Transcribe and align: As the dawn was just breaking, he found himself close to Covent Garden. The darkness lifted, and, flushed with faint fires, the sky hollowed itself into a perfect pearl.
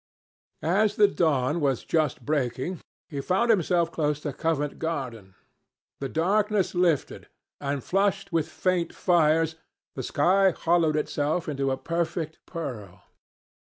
As 0.63 0.95
the 0.95 1.07
dawn 1.07 1.59
was 1.61 1.83
just 1.83 2.25
breaking, 2.25 2.79
he 3.07 3.21
found 3.21 3.51
himself 3.51 3.91
close 3.91 4.19
to 4.21 4.33
Covent 4.33 4.79
Garden. 4.79 5.35
The 5.99 6.09
darkness 6.09 6.73
lifted, 6.73 7.27
and, 7.59 7.83
flushed 7.83 8.31
with 8.33 8.47
faint 8.49 8.95
fires, 8.95 9.57
the 9.93 10.01
sky 10.01 10.53
hollowed 10.57 10.95
itself 10.95 11.47
into 11.47 11.69
a 11.69 11.77
perfect 11.77 12.39
pearl. 12.47 13.03